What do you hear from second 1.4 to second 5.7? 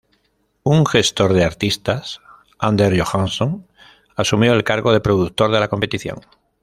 artistas, Anders Johansson, asumió el cargo de productor de la